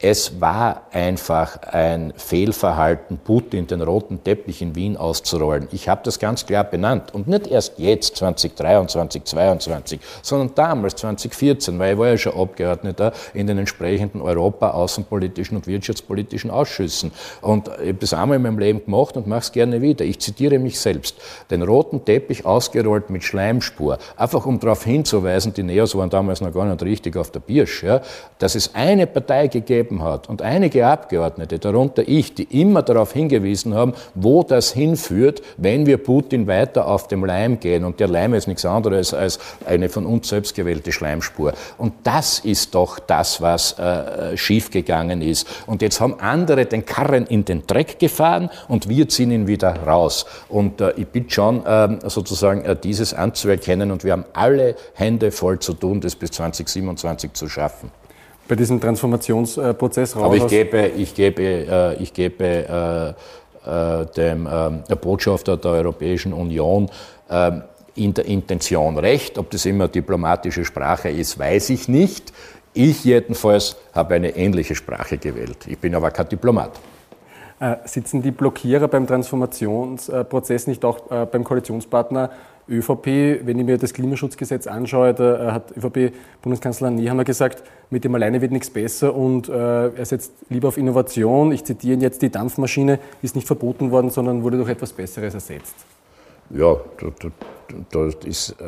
[0.00, 5.66] Es war einfach ein Fehlverhalten, Putin den roten Teppich in Wien auszurollen.
[5.72, 7.12] Ich habe das ganz klar benannt.
[7.12, 13.12] Und nicht erst jetzt, 2023, 2022, sondern damals, 2014, weil ich war ja schon Abgeordneter
[13.34, 17.10] in den entsprechenden Europa-, außenpolitischen und wirtschaftspolitischen Ausschüssen.
[17.40, 20.04] Und ich habe das einmal in meinem Leben gemacht und mache es gerne wieder.
[20.04, 21.16] Ich zitiere mich selbst.
[21.50, 23.98] Den roten Teppich ausgerollt mit Schleimspur.
[24.16, 27.82] Einfach um darauf hinzuweisen, die Neos waren damals noch gar nicht richtig auf der Birsch,
[27.82, 28.00] ja,
[28.38, 33.12] dass es eine Partei gegeben gegeben hat und einige Abgeordnete, darunter ich, die immer darauf
[33.12, 37.84] hingewiesen haben, wo das hinführt, wenn wir Putin weiter auf dem Leim gehen.
[37.84, 41.52] Und der Leim ist nichts anderes als eine von uns selbst gewählte Schleimspur.
[41.78, 45.46] Und das ist doch das, was äh, schiefgegangen ist.
[45.66, 49.74] Und jetzt haben andere den Karren in den Dreck gefahren und wir ziehen ihn wieder
[49.84, 50.26] raus.
[50.48, 55.58] Und äh, ich bitte schon, äh, sozusagen dieses anzuerkennen und wir haben alle Hände voll
[55.58, 57.90] zu tun, das bis 2027 zu schaffen
[58.48, 60.24] bei diesem Transformationsprozess raus?
[60.24, 64.48] Aber ich gebe, ich gebe, äh, ich gebe äh, äh, dem
[65.00, 66.90] Botschafter der Europäischen Union
[67.94, 69.36] in der Intention recht.
[69.36, 72.32] Ob das immer diplomatische Sprache ist, weiß ich nicht.
[72.72, 75.66] Ich jedenfalls habe eine ähnliche Sprache gewählt.
[75.66, 76.70] Ich bin aber kein Diplomat.
[77.84, 82.30] sitzen die Blockierer beim Transformationsprozess nicht auch beim Koalitionspartner
[82.68, 88.14] ÖVP, wenn ich mir das Klimaschutzgesetz anschaue, da äh, hat ÖVP-Bundeskanzler Nehammer gesagt, mit dem
[88.14, 91.52] alleine wird nichts besser und äh, er setzt lieber auf Innovation.
[91.52, 95.34] Ich zitiere ihn jetzt, die Dampfmaschine ist nicht verboten worden, sondern wurde durch etwas Besseres
[95.34, 95.74] ersetzt.
[96.50, 97.28] Ja, da, da,
[97.90, 98.64] da ist äh,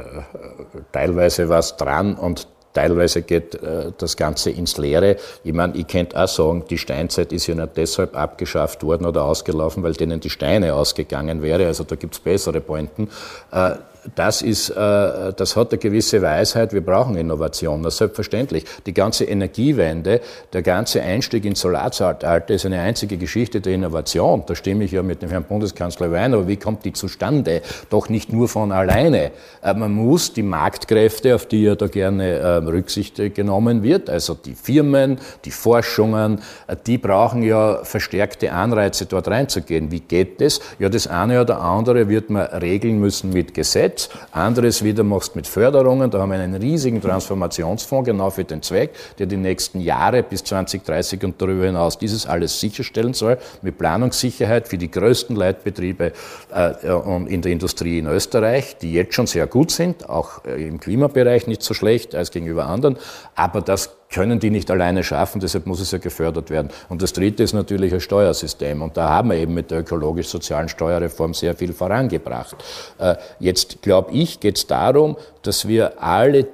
[0.92, 5.16] teilweise was dran und Teilweise geht äh, das Ganze ins Leere.
[5.42, 9.24] Ich meine, ich könnte auch sagen, die Steinzeit ist ja nicht deshalb abgeschafft worden oder
[9.24, 11.66] ausgelaufen, weil denen die Steine ausgegangen wäre.
[11.66, 13.08] Also da gibt's bessere Pointen.
[13.50, 13.72] Äh,
[14.14, 16.72] das ist, äh, das hat eine gewisse Weisheit.
[16.72, 17.82] Wir brauchen Innovation.
[17.82, 18.64] Das ist selbstverständlich.
[18.86, 20.20] Die ganze Energiewende,
[20.52, 24.44] der ganze Einstieg ins Solarzeitalter ist eine einzige Geschichte der Innovation.
[24.46, 26.34] Da stimme ich ja mit dem Herrn Bundeskanzler überein.
[26.34, 27.62] Aber wie kommt die zustande?
[27.90, 29.32] Doch nicht nur von alleine.
[29.62, 34.34] Äh, man muss die Marktkräfte, auf die ja da gerne äh, Rücksicht genommen wird, also
[34.34, 36.40] die Firmen, die Forschungen,
[36.86, 39.90] die brauchen ja verstärkte Anreize, dort reinzugehen.
[39.90, 40.60] Wie geht das?
[40.78, 43.89] Ja, das eine oder andere wird man regeln müssen mit Gesetz.
[43.90, 46.10] Gesetz, anderes wieder machst mit Förderungen.
[46.10, 50.44] Da haben wir einen riesigen Transformationsfonds genau für den Zweck, der die nächsten Jahre bis
[50.44, 56.12] 2030 und darüber hinaus dieses alles sicherstellen soll, mit Planungssicherheit für die größten Leitbetriebe
[56.54, 56.72] äh,
[57.26, 61.46] in der Industrie in Österreich, die jetzt schon sehr gut sind, auch äh, im Klimabereich
[61.46, 62.96] nicht so schlecht als gegenüber anderen.
[63.34, 66.70] Aber das können die nicht alleine schaffen, deshalb muss es ja gefördert werden.
[66.88, 68.82] Und das Dritte ist natürlich ein Steuersystem.
[68.82, 72.56] Und da haben wir eben mit der ökologisch-sozialen Steuerreform sehr viel vorangebracht.
[72.98, 76.48] Äh, jetzt, glaube ich, geht es darum, dass wir alle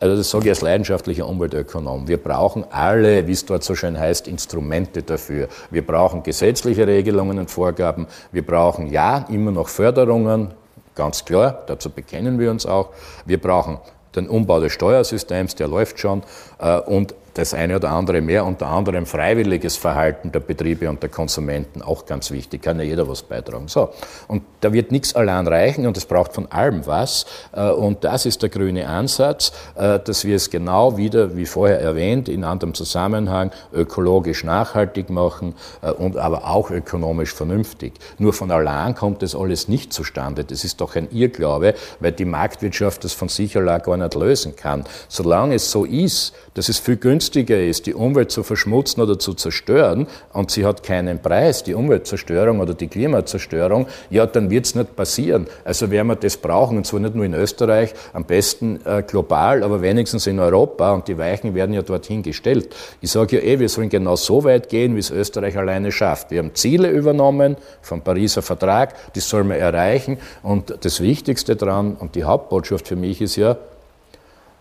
[0.00, 2.08] also das sage ich als leidenschaftlicher Umweltökonom.
[2.08, 5.46] Wir brauchen alle, wie es dort so schön heißt, Instrumente dafür.
[5.70, 8.08] Wir brauchen gesetzliche Regelungen und Vorgaben.
[8.32, 10.54] Wir brauchen ja immer noch Förderungen,
[10.96, 12.88] ganz klar, dazu bekennen wir uns auch.
[13.26, 13.78] Wir brauchen
[14.14, 16.22] den Umbau des Steuersystems, der läuft schon,
[16.58, 21.10] äh, und das eine oder andere mehr, unter anderem freiwilliges Verhalten der Betriebe und der
[21.10, 23.68] Konsumenten, auch ganz wichtig, kann ja jeder was beitragen.
[23.68, 23.90] So,
[24.28, 27.26] und da wird nichts allein reichen und es braucht von allem was.
[27.52, 31.80] Äh, und das ist der grüne Ansatz, äh, dass wir es genau wieder, wie vorher
[31.80, 37.94] erwähnt, in anderem Zusammenhang ökologisch nachhaltig machen äh, und aber auch ökonomisch vernünftig.
[38.18, 40.44] Nur von allein kommt das alles nicht zustande.
[40.44, 44.56] Das ist doch ein Irrglaube, weil die Marktwirtschaft das von sich allein gar nicht lösen
[44.56, 44.84] kann.
[45.08, 49.34] Solange es so ist, dass es viel günstiger ist, die Umwelt zu verschmutzen oder zu
[49.34, 54.74] zerstören und sie hat keinen Preis, die Umweltzerstörung oder die Klimazerstörung, ja, dann wird es
[54.74, 55.46] nicht passieren.
[55.64, 59.62] Also werden wir das brauchen, und zwar nicht nur in Österreich, am besten äh, global,
[59.62, 62.74] aber wenigstens in Europa und die Weichen werden ja dorthin gestellt.
[63.00, 66.30] Ich sage ja eh, wir sollen genau so weit gehen, wie es Österreich alleine schafft.
[66.30, 71.96] Wir haben Ziele übernommen vom Pariser Vertrag, die sollen wir erreichen und das Wichtigste daran
[71.96, 73.56] und die Hauptbotschaft für mich ist ja,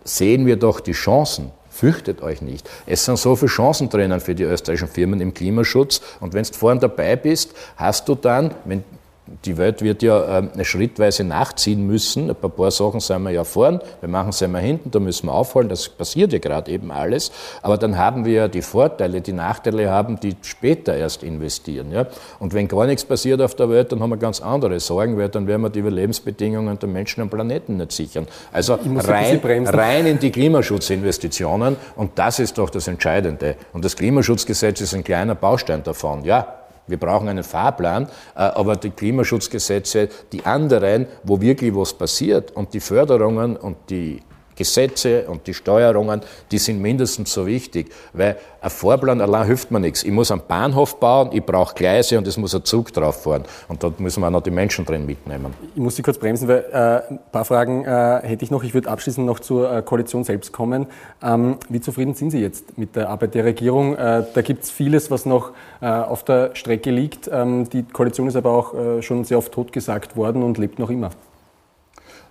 [0.04, 1.52] sehen wir doch die Chancen
[1.82, 2.70] Fürchtet euch nicht.
[2.86, 6.00] Es sind so viele Chancen drinnen für die österreichischen Firmen im Klimaschutz.
[6.20, 8.84] Und wenn du vorhin dabei bist, hast du dann, wenn
[9.46, 12.30] die Welt wird ja äh, schrittweise nachziehen müssen.
[12.30, 15.34] Ein paar Sachen sind wir ja vorn, wir machen es einmal hinten, da müssen wir
[15.34, 17.32] aufholen, das passiert ja gerade eben alles.
[17.62, 21.92] Aber dann haben wir ja die Vorteile, die Nachteile haben, die später erst investieren.
[21.92, 22.08] Ja?
[22.40, 25.30] Und wenn gar nichts passiert auf der Welt, dann haben wir ganz andere Sorgen, weil
[25.30, 28.28] dann werden wir die Überlebensbedingungen der Menschen am Planeten nicht sichern.
[28.52, 33.56] Also rein, rein in die Klimaschutzinvestitionen und das ist doch das Entscheidende.
[33.74, 36.24] Und das Klimaschutzgesetz ist ein kleiner Baustein davon.
[36.24, 36.61] Ja,
[36.92, 42.74] wir brauchen einen Fahrplan, äh, aber die Klimaschutzgesetze, die anderen, wo wirklich was passiert und
[42.74, 44.22] die Förderungen und die
[44.64, 46.22] Gesetze und die Steuerungen,
[46.52, 50.04] die sind mindestens so wichtig, weil ein Vorplan allein hilft mir nichts.
[50.04, 53.44] Ich muss einen Bahnhof bauen, ich brauche Gleise und es muss ein Zug drauf fahren.
[53.68, 55.54] Und dort müssen wir auch noch die Menschen drin mitnehmen.
[55.76, 58.64] Ich muss Sie kurz bremsen, weil äh, ein paar Fragen äh, hätte ich noch.
[58.64, 60.86] Ich würde abschließend noch zur äh, Koalition selbst kommen.
[61.24, 63.96] Ähm, wie zufrieden sind Sie jetzt mit der Arbeit der Regierung?
[63.96, 67.30] Äh, da gibt es vieles, was noch äh, auf der Strecke liegt.
[67.34, 70.92] Ähm, die Koalition ist aber auch äh, schon sehr oft totgesagt worden und lebt noch
[70.92, 71.10] immer.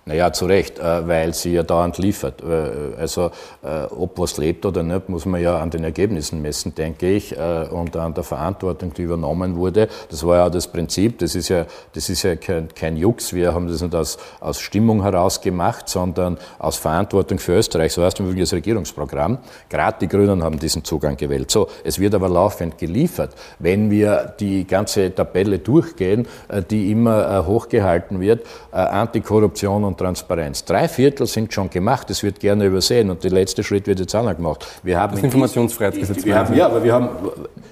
[0.03, 2.41] Naja, zu Recht, äh, weil sie ja dauernd liefert.
[2.41, 3.29] Äh, also
[3.63, 7.35] äh, ob was lebt oder nicht, muss man ja an den Ergebnissen messen, denke ich,
[7.71, 9.87] und an der Verantwortung, die übernommen wurde.
[10.09, 13.53] Das war ja das Prinzip, das ist ja, das ist ja kein, kein Jux, wir
[13.53, 17.93] haben das nicht aus, aus Stimmung heraus gemacht, sondern aus Verantwortung für Österreich.
[17.93, 19.39] So heißt im Übrigen das Regierungsprogramm.
[19.69, 21.51] Gerade die Grünen haben diesen Zugang gewählt.
[21.51, 23.35] So, es wird aber laufend geliefert.
[23.59, 26.27] Wenn wir die ganze Tabelle durchgehen,
[26.69, 30.65] die immer hochgehalten wird, Antikorruption und Transparenz.
[30.65, 34.15] Drei Viertel sind schon gemacht, das wird gerne übersehen und der letzte Schritt wird jetzt
[34.15, 34.65] auch noch gemacht.
[34.83, 36.25] Wir haben das Informationsfreiheitsgesetz.
[36.25, 37.09] Wir haben, ja, aber wir haben,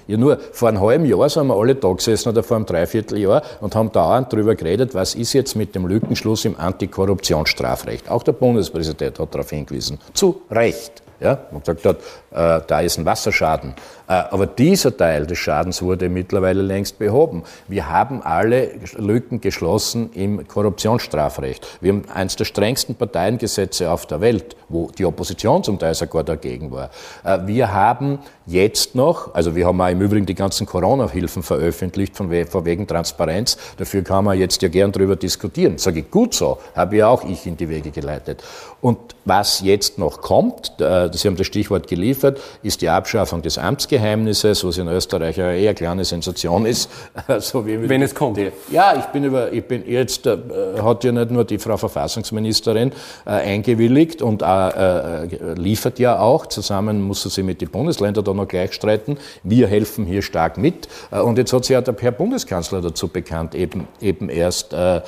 [0.06, 3.42] ja nur vor einem halben Jahr sind wir alle da gesessen oder vor einem Dreivierteljahr
[3.60, 8.10] und haben dauernd darüber geredet, was ist jetzt mit dem Lückenschluss im Antikorruptionsstrafrecht.
[8.10, 9.98] Auch der Bundespräsident hat darauf hingewiesen.
[10.14, 11.02] Zu Recht.
[11.20, 11.98] Ja, man gesagt hat,
[12.30, 13.74] äh, da ist ein Wasserschaden.
[14.08, 17.44] Äh, aber dieser Teil des Schadens wurde mittlerweile längst behoben.
[17.68, 21.66] Wir haben alle Lücken geschlossen im Korruptionsstrafrecht.
[21.80, 26.24] Wir haben eines der strengsten Parteiengesetze auf der Welt, wo die Opposition zum Teil sogar
[26.24, 26.90] dagegen war.
[27.22, 32.16] Äh, wir haben jetzt noch, also wir haben auch im Übrigen die ganzen Corona-Hilfen veröffentlicht
[32.16, 33.58] von, wegen Transparenz.
[33.76, 35.78] Dafür kann man jetzt ja gern drüber diskutieren.
[35.78, 38.42] Sage ich gut so, habe ja auch ich in die Wege geleitet.
[38.80, 40.80] Und was jetzt noch kommt,
[41.14, 45.74] Sie haben das Stichwort geliefert, ist die Abschaffung des Amtsgeheimnisses, was in Österreich eine eher
[45.74, 46.90] kleine Sensation ist.
[47.38, 48.36] so Wenn es kommt.
[48.36, 50.36] Die, ja, ich bin über, ich bin jetzt, äh,
[50.82, 52.92] hat ja nicht nur die Frau Verfassungsministerin
[53.26, 58.34] äh, eingewilligt und äh, äh, liefert ja auch, zusammen muss sie mit den Bundesländern da
[58.34, 59.18] noch gleich streiten.
[59.42, 60.88] Wir helfen hier stark mit.
[61.10, 65.00] Äh, und jetzt hat sich ja der Herr Bundeskanzler dazu bekannt, eben, eben erst äh,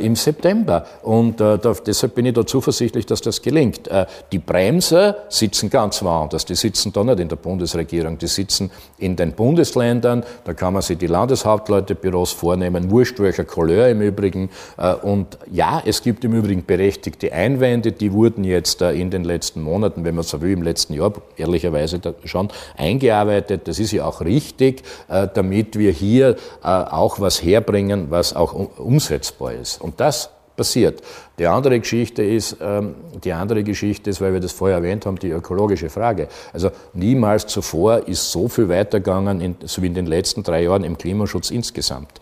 [0.00, 0.86] im September.
[1.02, 3.88] Und da, deshalb bin ich da zuversichtlich, dass das gelingt.
[4.30, 6.44] die Bremser sitzen ganz woanders.
[6.44, 10.22] Die sitzen da nicht in der Bundesregierung, die sitzen in den Bundesländern.
[10.44, 14.50] Da kann man sich die Landeshauptleutetebüros vornehmen, wurscht welcher Couleur im Übrigen.
[14.78, 19.24] Äh, und ja, es gibt im Übrigen berechtigte Einwände, die wurden jetzt äh, in den
[19.24, 23.66] letzten Monaten, wenn man so will, im letzten Jahr ehrlicherweise schon eingearbeitet.
[23.66, 29.54] Das ist ja auch richtig, äh, damit wir hier auch was herbringen, was auch umsetzbar
[29.54, 29.80] ist.
[29.80, 31.02] Und das passiert.
[31.38, 35.18] Die andere Geschichte ist, ähm, die andere Geschichte ist, weil wir das vorher erwähnt haben,
[35.18, 36.28] die ökologische Frage.
[36.52, 40.84] Also niemals zuvor ist so viel weitergegangen, in, so wie in den letzten drei Jahren
[40.84, 42.20] im Klimaschutz insgesamt.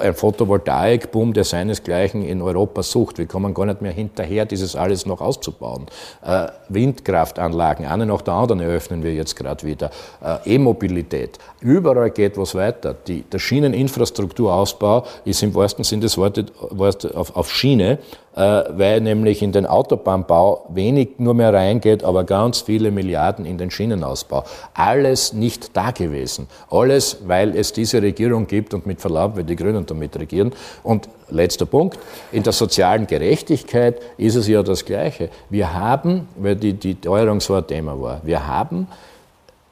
[0.00, 3.18] Ein Photovoltaikboom, der seinesgleichen in Europa sucht.
[3.18, 5.86] Wir kommen gar nicht mehr hinterher, dieses alles noch auszubauen.
[6.24, 9.90] Äh, Windkraftanlagen, eine nach der anderen eröffnen wir jetzt gerade wieder.
[10.22, 11.38] Äh, E-Mobilität.
[11.60, 12.94] Überall geht was weiter.
[12.94, 17.98] Die, der Schieneninfrastrukturausbau ist im wahrsten Sinne des Wortes auf, auf Schiene
[18.36, 23.56] äh, weil nämlich in den Autobahnbau wenig nur mehr reingeht, aber ganz viele Milliarden in
[23.56, 24.44] den Schienenausbau.
[24.74, 26.46] Alles nicht da gewesen.
[26.70, 30.52] Alles, weil es diese Regierung gibt und mit Verlaub, weil die Grünen damit regieren.
[30.82, 31.98] Und letzter Punkt,
[32.32, 35.30] in der sozialen Gerechtigkeit ist es ja das Gleiche.
[35.50, 38.88] Wir haben, weil die, die Teuerung so ein Thema war, wir haben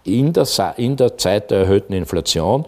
[0.04, 2.66] in der, in der Zeit der erhöhten Inflation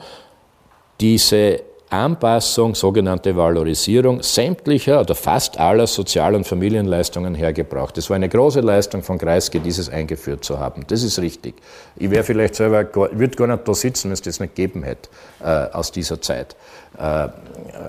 [1.01, 7.97] diese Anpassung, sogenannte Valorisierung sämtlicher oder fast aller Sozial- und Familienleistungen hergebracht.
[7.97, 10.85] Es war eine große Leistung von Kreisky, dieses eingeführt zu haben.
[10.89, 11.55] Das ist richtig.
[11.95, 15.09] Ich wäre vielleicht selber, würde gar nicht da sitzen, wenn es das nicht gegeben hätte
[15.41, 16.57] äh, aus dieser Zeit,
[16.99, 17.29] äh,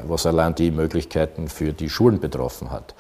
[0.08, 2.94] was allein die Möglichkeiten für die Schulen betroffen hat.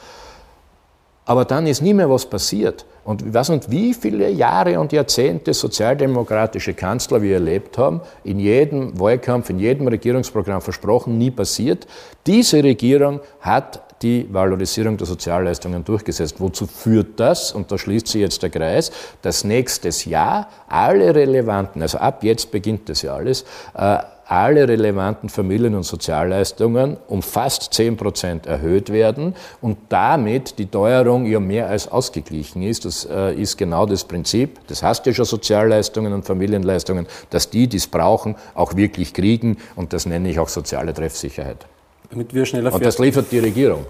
[1.27, 2.85] Aber dann ist nie mehr was passiert.
[3.03, 8.39] Und ich weiß nicht, wie viele Jahre und Jahrzehnte sozialdemokratische Kanzler wir erlebt haben, in
[8.39, 11.85] jedem Wahlkampf, in jedem Regierungsprogramm versprochen, nie passiert.
[12.25, 16.39] Diese Regierung hat die Valorisierung der Sozialleistungen durchgesetzt.
[16.39, 17.51] Wozu führt das?
[17.51, 22.51] Und da schließt sich jetzt der Kreis, dass nächstes Jahr alle relevanten, also ab jetzt
[22.51, 23.43] beginnt das ja alles,
[23.75, 30.65] äh, alle relevanten Familien- und Sozialleistungen um fast 10 Prozent erhöht werden und damit die
[30.65, 32.85] Teuerung ja mehr als ausgeglichen ist.
[32.85, 34.59] Das äh, ist genau das Prinzip.
[34.67, 39.57] Das heißt ja schon Sozialleistungen und Familienleistungen, dass die, die es brauchen, auch wirklich kriegen
[39.75, 41.65] und das nenne ich auch soziale Treffsicherheit.
[42.09, 43.85] Damit wir schneller und das liefert die Regierung.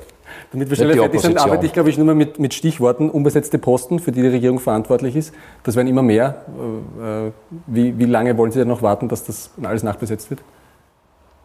[0.52, 3.10] Damit wir schneller fertig sind, arbeite ich, glaube ich, nur mal mit, mit Stichworten.
[3.10, 5.34] Unbesetzte Posten, für die die Regierung verantwortlich ist.
[5.64, 6.46] Das werden immer mehr.
[7.02, 7.32] Äh,
[7.68, 10.42] wie, wie lange wollen Sie denn noch warten, dass das alles nachbesetzt wird?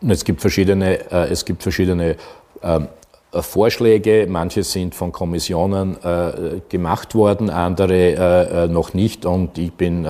[0.07, 2.16] Es gibt verschiedene, äh, es gibt verschiedene
[2.62, 2.88] ähm,
[3.33, 4.26] Vorschläge.
[4.28, 9.24] Manche sind von Kommissionen äh, gemacht worden, andere noch nicht.
[9.24, 10.07] Und ich bin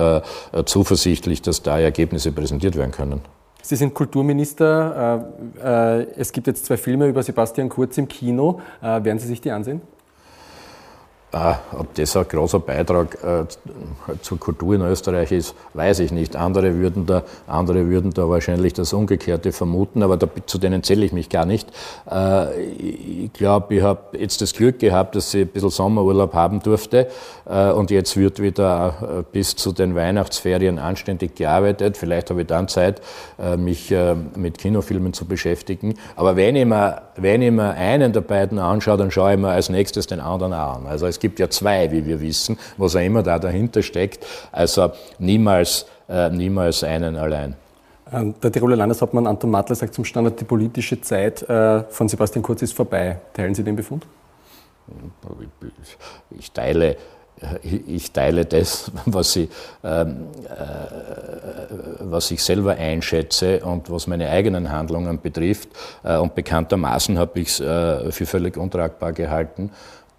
[0.65, 3.21] zuversichtlich, dass da Ergebnisse präsentiert werden können.
[3.63, 5.25] Sie sind Kulturminister.
[5.63, 8.59] Äh, äh, es gibt jetzt zwei Filme über Sebastian Kurz im Kino.
[8.81, 9.81] Äh, werden Sie sich die ansehen?
[11.35, 13.45] Ah, ob das ein großer Beitrag äh,
[14.21, 16.35] zur Kultur in Österreich ist, weiß ich nicht.
[16.35, 21.03] Andere würden da, andere würden da wahrscheinlich das Umgekehrte vermuten, aber da, zu denen zähle
[21.03, 21.67] ich mich gar nicht.
[22.07, 26.61] Äh, ich glaube, ich habe jetzt das Glück gehabt, dass ich ein bisschen Sommerurlaub haben
[26.61, 27.07] durfte
[27.49, 31.97] äh, und jetzt wird wieder bis zu den Weihnachtsferien anständig gearbeitet.
[31.97, 33.01] Vielleicht habe ich dann Zeit,
[33.57, 33.93] mich
[34.35, 35.95] mit Kinofilmen zu beschäftigen.
[36.15, 39.49] Aber wenn ich, mir, wenn ich mir einen der beiden anschaue, dann schaue ich mir
[39.49, 40.85] als nächstes den anderen an.
[40.85, 44.25] Also es gibt ja zwei, wie wir wissen, was auch immer da dahinter steckt.
[44.51, 47.55] Also niemals, äh, niemals einen allein.
[48.11, 52.43] Ähm, der Tiroler Landeshauptmann Anton Matler sagt zum Standard, die politische Zeit äh, von Sebastian
[52.43, 53.19] Kurz ist vorbei.
[53.33, 54.05] Teilen Sie den Befund?
[56.37, 56.97] Ich teile
[57.87, 59.49] ich teile das, was ich,
[59.83, 60.55] ähm, äh,
[61.99, 65.69] was ich selber einschätze und was meine eigenen Handlungen betrifft.
[66.03, 69.71] Äh, und bekanntermaßen habe ich es äh, für völlig untragbar gehalten,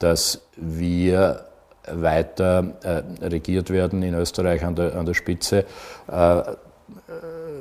[0.04, 1.46] dass wir
[1.88, 5.64] weiter äh, regiert werden in Österreich an der, an der Spitze,
[6.08, 6.42] äh,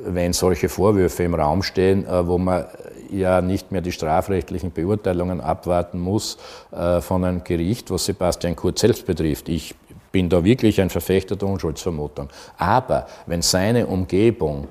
[0.06, 2.66] wenn solche Vorwürfe im Raum stehen, äh, wo man
[3.10, 6.38] ja nicht mehr die strafrechtlichen Beurteilungen abwarten muss
[6.74, 9.48] äh, von einem Gericht, was Sebastian Kurz selbst betrifft.
[9.48, 9.74] Ich
[10.12, 12.28] bin da wirklich ein Verfechter der Unschuldsvermutung.
[12.58, 14.68] Aber wenn seine Umgebung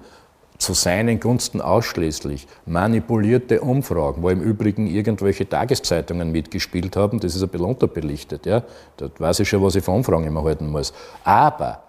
[0.63, 7.43] zu seinen Gunsten ausschließlich manipulierte Umfragen, wo im Übrigen irgendwelche Tageszeitungen mitgespielt haben, das ist
[7.43, 8.47] ein bisschen unterbelichtet.
[8.47, 8.63] Ja?
[8.97, 10.93] Da weiß ich schon, was ich von Umfragen immer halten muss.
[11.25, 11.83] Aber,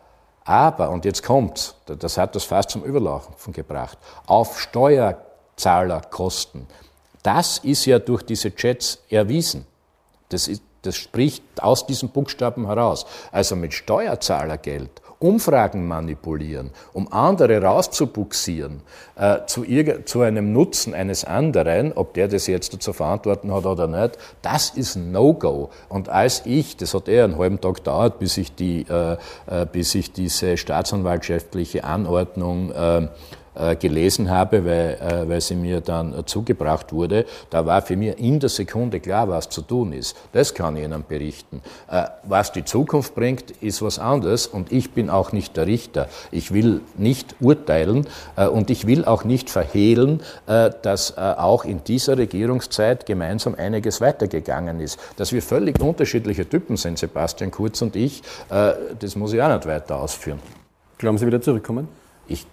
[0.43, 6.65] aber, und jetzt kommt's, das hat das fast zum Überlaufen gebracht, auf Steuerzahlerkosten.
[7.21, 9.67] Das ist ja durch diese Chats erwiesen.
[10.29, 13.05] Das, ist, das spricht aus diesen Buchstaben heraus.
[13.31, 18.81] Also mit Steuerzahlergeld Umfragen manipulieren, um andere rauszubuxieren,
[19.15, 19.63] äh, zu,
[20.03, 24.71] zu, einem Nutzen eines anderen, ob der das jetzt zu verantworten hat oder nicht, das
[24.71, 25.69] ist No-Go.
[25.87, 29.13] Und als ich, das hat eher einen halben Tag gedauert, bis ich, die, äh,
[29.47, 33.07] äh bis ich diese staatsanwaltschaftliche Anordnung äh,
[33.79, 38.17] gelesen habe, weil, äh, weil sie mir dann äh, zugebracht wurde, da war für mich
[38.17, 40.15] in der Sekunde klar, was zu tun ist.
[40.31, 41.61] Das kann ich Ihnen berichten.
[42.23, 46.07] Was die Zukunft bringt, ist was anderes und ich bin auch nicht der Richter.
[46.31, 53.05] Ich will nicht urteilen und ich will auch nicht verhehlen, dass auch in dieser Regierungszeit
[53.05, 54.99] gemeinsam einiges weitergegangen ist.
[55.17, 59.65] Dass wir völlig unterschiedliche Typen sind, Sebastian Kurz und ich, das muss ich auch nicht
[59.65, 60.39] weiter ausführen.
[60.97, 61.87] Glauben Sie wieder zurückkommen?
[62.27, 62.45] Ich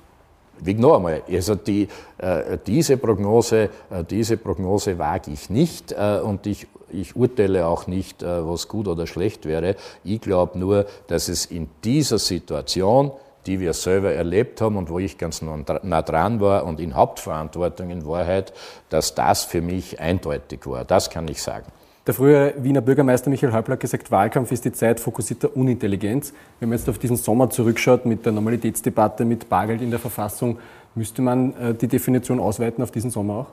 [0.62, 6.20] wie noch einmal, also die, äh, diese, Prognose, äh, diese Prognose wage ich nicht äh,
[6.22, 9.76] und ich, ich urteile auch nicht, äh, was gut oder schlecht wäre.
[10.04, 13.12] Ich glaube nur, dass es in dieser Situation,
[13.46, 17.90] die wir selber erlebt haben und wo ich ganz nah dran war und in Hauptverantwortung
[17.90, 18.52] in Wahrheit,
[18.90, 20.84] dass das für mich eindeutig war.
[20.84, 21.66] Das kann ich sagen.
[22.06, 26.32] Der frühere Wiener Bürgermeister Michael Häupl hat gesagt, Wahlkampf ist die Zeit fokussierter Unintelligenz.
[26.58, 30.58] Wenn man jetzt auf diesen Sommer zurückschaut mit der Normalitätsdebatte, mit Bargeld in der Verfassung,
[30.94, 33.46] müsste man äh, die Definition ausweiten auf diesen Sommer auch?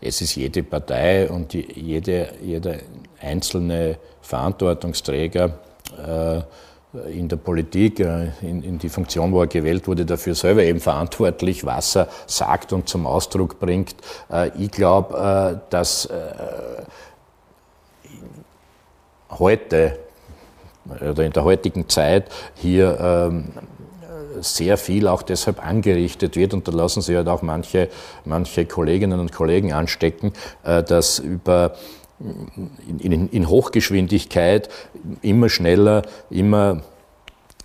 [0.00, 2.78] Es ist jede Partei und jede, jeder
[3.20, 5.58] einzelne Verantwortungsträger
[6.04, 6.40] äh,
[7.10, 10.80] in der Politik, äh, in, in, die Funktion, wo er gewählt wurde, dafür selber eben
[10.80, 13.94] verantwortlich, was er sagt und zum Ausdruck bringt.
[14.30, 16.08] Äh, ich glaube, äh, dass
[19.30, 19.98] heute
[21.00, 23.52] oder in der heutigen Zeit hier ähm,
[24.40, 27.88] sehr viel auch deshalb angerichtet wird, und da lassen sich halt auch manche,
[28.24, 30.32] manche Kolleginnen und Kollegen anstecken,
[30.64, 31.74] dass über
[32.88, 34.68] in, in, in Hochgeschwindigkeit
[35.22, 36.82] immer schneller, immer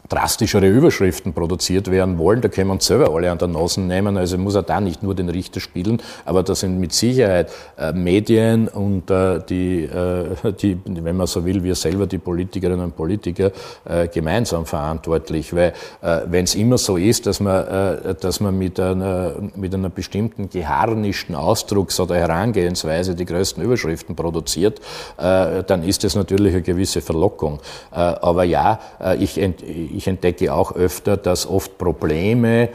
[0.09, 2.41] drastischere Überschriften produziert werden wollen.
[2.41, 4.17] Da können wir uns selber alle an der Nase nehmen.
[4.17, 7.93] Also muss er da nicht nur den Richter spielen, aber da sind mit Sicherheit äh,
[7.93, 12.95] Medien und äh, die, äh, die, wenn man so will, wir selber, die Politikerinnen und
[12.95, 13.51] Politiker,
[13.85, 15.53] äh, gemeinsam verantwortlich.
[15.55, 19.73] Weil äh, wenn es immer so ist, dass man, äh, dass man mit einer, mit
[19.73, 24.79] einer bestimmten geharnischten Ausdrucks- oder Herangehensweise die größten Überschriften produziert,
[25.17, 27.59] dann ist das natürlich eine gewisse Verlockung.
[27.91, 28.79] aber ja,
[29.19, 32.69] ich, ich ich entdecke auch öfter, dass oft Probleme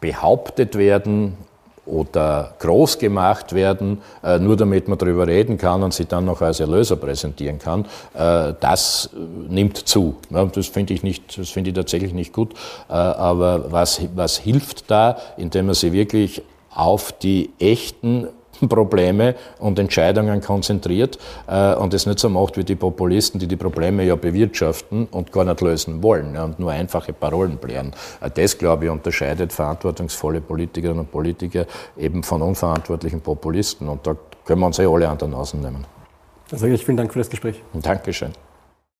[0.00, 1.36] behauptet werden
[1.84, 6.40] oder groß gemacht werden, äh, nur damit man darüber reden kann und sie dann noch
[6.40, 7.84] als Erlöser präsentieren kann,
[8.14, 9.10] äh, das
[9.48, 10.16] nimmt zu.
[10.30, 12.54] Das finde ich, finde ich tatsächlich nicht gut.
[12.88, 16.42] Äh, aber was, was hilft da, indem man sie wirklich
[16.72, 18.28] auf die echten
[18.68, 23.56] Probleme und Entscheidungen konzentriert äh, und es nicht so macht wie die Populisten, die die
[23.56, 27.92] Probleme ja bewirtschaften und gar nicht lösen wollen ja, und nur einfache Parolen blären.
[28.20, 34.16] Äh, das, glaube ich, unterscheidet verantwortungsvolle Politikerinnen und Politiker eben von unverantwortlichen Populisten und da
[34.44, 35.84] können wir uns ja alle an der Nase nehmen.
[36.50, 37.62] Dann sage ich vielen Dank für das Gespräch.
[37.72, 38.32] Dankeschön.